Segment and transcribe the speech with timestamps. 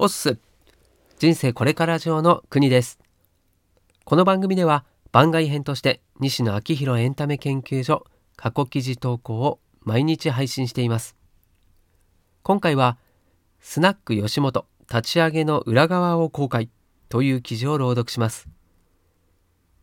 [0.00, 0.38] おっす
[1.18, 3.00] 人生これから上の国です。
[4.04, 8.04] この番組では番外編として西野昭弘エンタメ研究所
[8.36, 11.16] 過去記事投稿を毎日配信しています。
[12.44, 12.96] 今回は
[13.58, 16.70] スナック吉本立ち上げの裏側を公開
[17.08, 18.48] という記事を朗読します。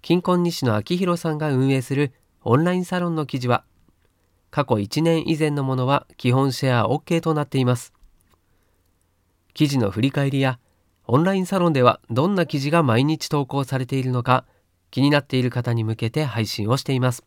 [0.02, 3.66] 金婚西野昭弘さんが運営するオンラインサロンの記事は
[4.50, 7.95] 過去1年以前のものは基本シェア OK となっています。
[9.55, 10.59] 記事の振り返りや
[11.07, 14.45] オンラインサロンではどんな記事が毎日投稿されているのか
[14.91, 17.23] 気になっている方に向けて配信をしています。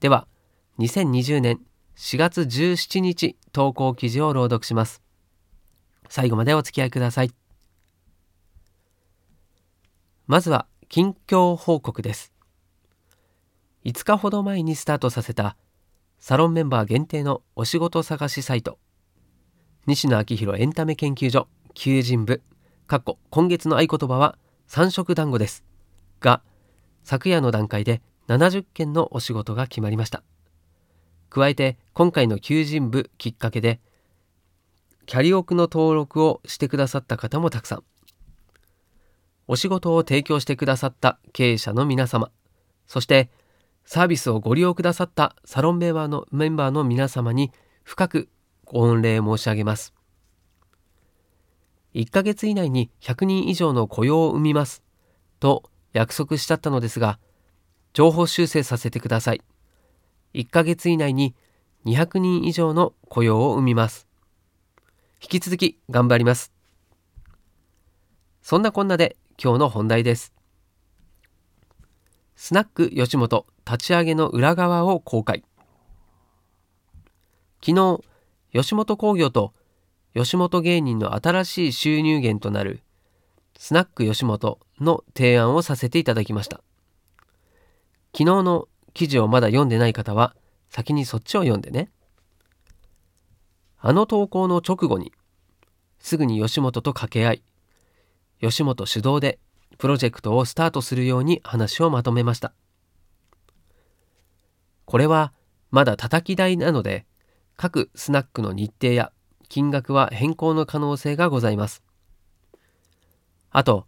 [0.00, 0.28] では
[0.78, 1.60] 2020年
[1.96, 5.02] 4月17日投稿記事を朗読します。
[6.10, 7.32] 最後までお付き合いください。
[10.26, 12.34] まずは近況報告です。
[13.86, 15.56] 5日ほど前にスタートさせた
[16.18, 18.78] サロンメンバー限定のお仕事探しサイト。
[19.90, 22.42] 西野昭弘エンタメ研究所求人部。
[22.86, 24.38] かっこ今月の合言葉は
[24.68, 25.64] 三色団子です。
[26.20, 26.42] が
[27.02, 30.22] 昨夜の段階で70件のお仕事が決まりました。
[31.28, 33.80] 加えて今回の求人部きっかけで
[35.06, 37.82] キャリオクの登録をしてくださった方もたくさん。
[39.48, 42.30] お仕事を提供してくださった経営者の皆様。
[42.86, 43.28] そして
[43.84, 47.50] サービスをご利用くださったサロンメンバーのメンバーの皆様に
[47.82, 48.28] 深く
[48.72, 49.94] 御礼申し上げます。
[51.94, 54.82] 1ヶ月以内に100人以上の雇用を生みます
[55.40, 57.18] と約束しちゃったのですが、
[57.92, 59.42] 情報修正させてください。
[60.34, 61.34] 1ヶ月以内に
[61.84, 64.06] 200人以上の雇用を生みます。
[65.22, 66.52] 引き続き頑張ります。
[68.42, 70.32] そんなこんなで今日の本題です。
[72.36, 75.44] スナック吉本立ち上げの裏側を公開。
[77.62, 78.02] 昨日、
[78.52, 79.52] 吉本興業と
[80.14, 82.82] 吉本芸人の新しい収入源となる
[83.56, 86.62] スナック吉本の提案をさせていただきました。
[88.12, 90.34] 昨日の記事をまだ読んでない方は
[90.68, 91.90] 先にそっちを読んでね。
[93.78, 95.12] あの投稿の直後に
[96.00, 97.42] すぐに吉本と掛け合い
[98.40, 99.38] 吉本主導で
[99.78, 102.52] プロジェクトをスタートするように話をまとめました。
[104.86, 105.32] これは
[105.70, 107.06] まだ叩き台なので
[107.62, 109.12] 各スナックの日程や
[109.50, 111.82] 金額は変更の可能性がございます。
[113.50, 113.86] あと、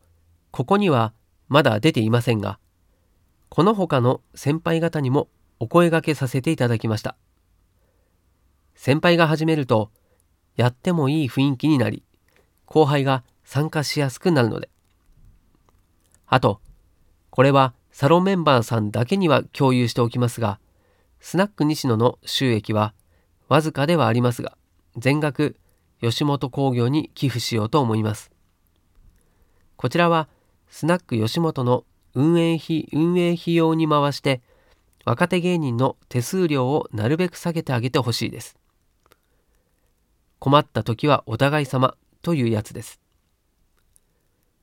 [0.51, 1.15] ここには
[1.49, 2.59] まだ出ていませんが、
[3.49, 5.29] この他の先輩方にも
[5.59, 7.17] お声がけさせていただきました。
[8.75, 9.91] 先輩が始めると、
[10.55, 12.03] やってもいい雰囲気になり、
[12.67, 14.69] 後輩が参加しやすくなるので。
[16.27, 16.61] あと、
[17.31, 20.61] これはサロンメンバーさんだけには共有しておきますが、
[21.21, 22.93] スナック西野の収益は
[23.53, 24.57] わずかではありますが、
[24.97, 25.57] 全額
[26.01, 28.31] 吉本興業に寄付しようと思います。
[29.77, 30.27] こちらは
[30.71, 34.41] スナック吉本の運営費運営費用に回して
[35.05, 38.57] 若手芸人の手数料をなるべく下げてあげてほしいです。
[40.39, 43.03] 困った時はお互い様というやつです。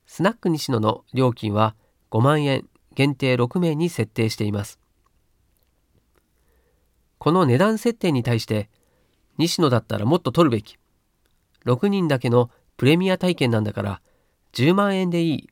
[0.08, 1.76] スナック西野の料金は
[2.10, 4.80] 5万円限定6名に設定しています。
[7.20, 8.70] この値段設定に対して
[9.40, 10.78] 西野だったらもっと取るべき。
[11.66, 14.02] 6人だけのプレミア体験なんだから
[14.54, 15.50] 10万円でいい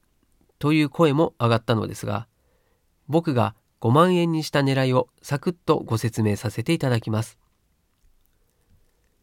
[0.60, 2.28] という声も上がったのですが、
[3.08, 7.40] 僕が5万円にした狙いをサクッとご説明させていただきます。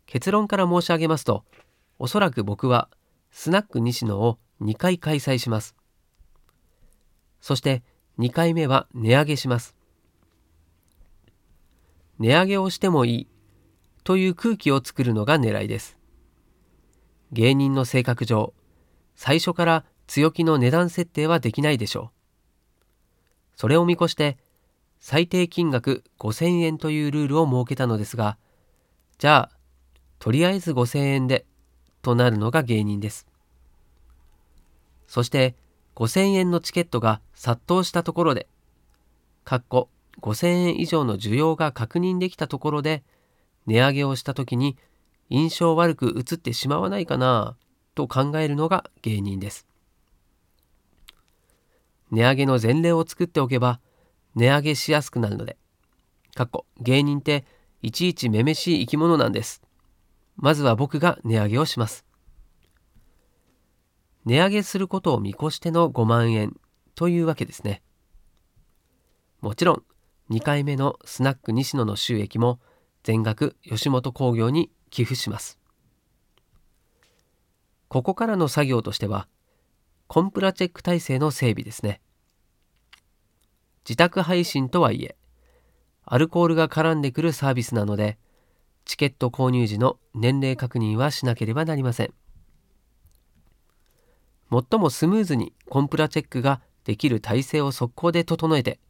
[0.06, 1.44] 結論から申し上げますと、
[1.98, 2.88] おそらく僕は
[3.30, 5.74] スナック西野を2回開催します。
[7.40, 7.82] そして
[8.18, 9.74] 2回目は値上げします。
[12.18, 13.28] 値上げをしてもいい
[14.04, 15.98] という空気を作るのが狙いです。
[17.32, 18.52] 芸人の性格上、
[19.16, 22.14] 最初から強気の値段設定はできないでしょう。
[23.56, 24.36] それを見越して、
[25.00, 28.36] 最低金額5000円というルールを設けたのですが、
[29.18, 29.56] じゃあ、
[30.18, 31.46] とりあえず5000円で、
[32.02, 33.26] となるのが芸人です。
[35.06, 35.54] そして
[35.94, 38.48] 5000円のチケットが殺到したところで、
[39.44, 39.88] かっこ
[40.20, 43.02] 5000円以上の需要が確認できたところで、
[43.66, 44.76] 値上げをした時に
[45.30, 47.56] 印象悪く映ってしまわないかな
[47.94, 49.66] と考えるのが芸人です。
[52.10, 53.80] 値上げの前例を作っておけば
[54.34, 55.56] 値上げしやすくなるので、
[56.34, 57.44] かっこ芸人って
[57.82, 59.62] いちいちめめしい生き物なんです。
[60.36, 62.04] まずは僕が値上げをします。
[64.24, 66.56] 値上げすることを見越しての5万円
[66.94, 67.82] というわけですね。
[69.40, 69.82] もちろん
[70.30, 72.58] 2回目のスナック西野の収益も
[73.04, 75.60] 全額吉本興業に寄付します
[77.94, 79.28] ここからの作業としては、
[80.08, 82.00] コンプラチェック体制の整備ですね。
[83.88, 85.14] 自宅配信とはいえ、
[86.04, 88.18] アルコールが絡んでくるサービスなので、
[88.84, 92.12] チケット購入時の年齢確認はしなければなりません。
[94.50, 98.80] 最もスムーズにコンプラチェックができる体制を速攻で整えて、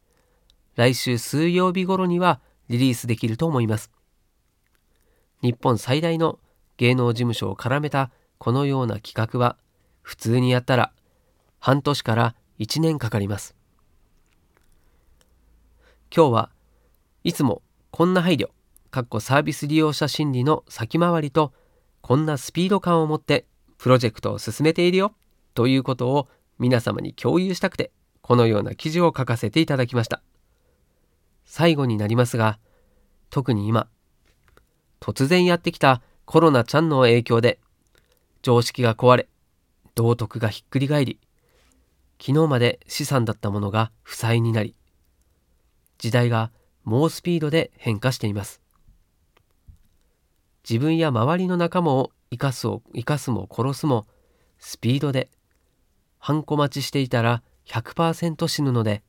[0.77, 3.91] 来週水曜日頃にはリリースできると思います。
[5.43, 6.39] 日本最大の
[6.77, 9.57] 芸能事務所を絡めたこのような企画は
[10.03, 10.93] 普通にやったら
[11.59, 13.55] 半年から1年かかります。
[16.15, 16.51] 今日は
[17.25, 18.49] いつもこんな配慮、
[18.91, 21.53] かっこサービス利用者心理の先回りと
[22.01, 23.47] こんなスピード感を持って
[23.79, 25.15] プロジェクトを進めているよ
[25.55, 26.29] ということを
[26.59, 30.23] 皆様に共有したくてこのような記事を書かせていただきました。
[31.45, 32.59] 最後になりますが、
[33.31, 33.89] 特に今、
[35.01, 37.59] 突然やってきたコロナちゃんの影響で、
[38.43, 39.29] 常識が壊れ、
[39.95, 41.21] 道徳がひっくり返り、
[42.21, 44.75] 昨日まで資産だったものが負債になり、
[45.99, 46.51] 時代が
[46.85, 48.61] 猛スピードで変化しています。
[50.69, 54.07] 自分や周りの仲間を生かすを生かすも殺すも
[54.59, 55.31] スピードで、
[56.19, 59.03] ハンコ待ちしていたら100%死ぬので、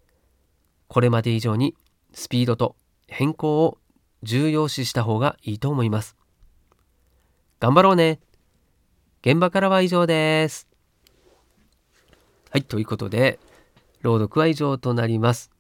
[0.87, 1.75] これまで以上に
[2.13, 2.75] スピードと
[3.07, 3.77] 変更を
[4.25, 6.17] 重要視した方がいいと思います。
[7.59, 8.19] 頑張ろうね。
[9.21, 10.67] 現場からは以上です。
[12.49, 13.39] はい、ということで、
[14.01, 15.51] 朗読は以上となります。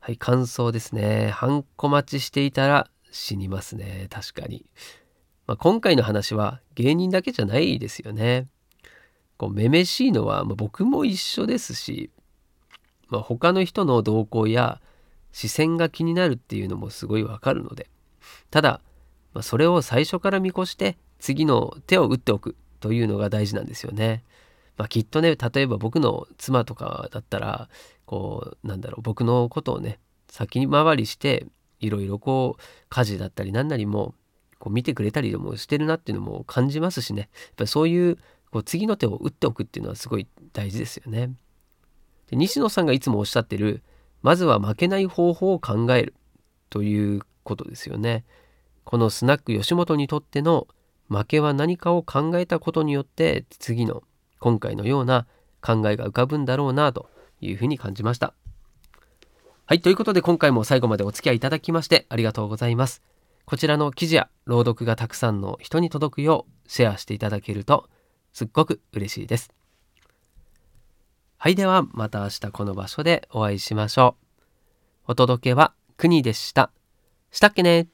[0.00, 1.30] はい、感想ですね。
[1.30, 4.06] ハンコ待ちしていたら死にますね。
[4.10, 4.66] 確かに。
[5.46, 8.48] まあ、今回の話は芸人だけじゃないですよね。
[9.38, 12.10] こう、めめしいのは、まあ、僕も一緒ですし、
[13.08, 14.82] まあ、他の人の動向や
[15.34, 17.90] 視線が気になるっていうのもすごいわかるので
[18.50, 18.80] ただ、
[19.32, 24.22] まあ、それを最初から見越して次の手を打っておくというのが大事なんですよね。
[24.76, 27.68] まあ、きっとね例えば僕の妻とかだったら
[28.06, 29.98] こうなんだろう僕のことをね
[30.28, 31.46] 先に回りして
[31.80, 34.14] いろいろこう家事だったり何なりも
[34.58, 38.18] こう見てくれたりでもしてるなっていうのも感じますしねやっぱりそういう
[38.52, 41.32] こう次の手を打っておくっていうのはすごい大事ですよね。
[42.30, 43.82] で西野さんがいつもおっしゃってる
[44.24, 46.14] まずは負けない方法を考える
[46.70, 48.24] ということですよね。
[48.84, 50.66] このスナック吉本にとっての
[51.10, 54.02] 負けは何かを考えたことによって次の
[54.40, 55.26] 今回のような
[55.60, 57.10] 考えが浮かぶんだろうなと
[57.42, 58.32] いうふうに感じました。
[59.66, 63.02] はい、ということで今回も最後までお付き合いいただきましてありがとうございます。
[63.44, 67.90] こちらの記事や朗読がたくさんの人に届くようシェアしていただけると
[68.32, 69.50] すっごく嬉しいです。
[71.44, 74.16] はい、ではまた明日この場所でお会いしましょ
[75.06, 75.12] う。
[75.12, 76.70] お届けは国でした。
[77.32, 77.86] したっけね